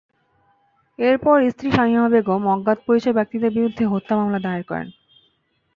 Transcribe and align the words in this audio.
এরপর 0.99 1.37
স্ত্রী 1.49 1.69
শামিমা 1.71 2.07
বেগম 2.09 2.41
অজ্ঞাতপরিচয় 2.47 3.17
ব্যক্তিদের 3.17 3.51
বিরুদ্ধে 3.51 3.83
হত্যা 3.85 4.13
মামলা 4.15 4.39
দায়ের 4.39 4.63
করেন। 4.63 4.87